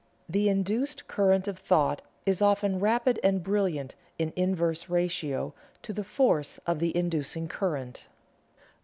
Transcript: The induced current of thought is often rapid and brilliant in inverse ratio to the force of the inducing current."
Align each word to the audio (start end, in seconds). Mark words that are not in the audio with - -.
The 0.27 0.49
induced 0.49 1.07
current 1.07 1.47
of 1.47 1.59
thought 1.59 2.01
is 2.25 2.41
often 2.41 2.79
rapid 2.79 3.19
and 3.23 3.43
brilliant 3.43 3.93
in 4.17 4.33
inverse 4.35 4.89
ratio 4.89 5.53
to 5.83 5.93
the 5.93 6.03
force 6.03 6.57
of 6.65 6.79
the 6.79 6.97
inducing 6.97 7.47
current." 7.47 8.07